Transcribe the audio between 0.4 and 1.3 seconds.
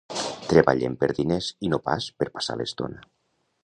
Treballem per